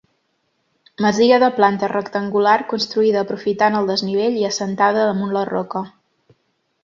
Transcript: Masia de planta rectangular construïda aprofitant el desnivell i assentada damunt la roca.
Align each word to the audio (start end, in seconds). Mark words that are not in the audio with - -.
Masia 1.05 1.37
de 1.43 1.49
planta 1.57 1.89
rectangular 1.91 2.55
construïda 2.71 3.21
aprofitant 3.25 3.77
el 3.81 3.91
desnivell 3.91 4.41
i 4.45 4.45
assentada 4.49 5.03
damunt 5.11 5.35
la 5.37 5.45
roca. 5.53 5.83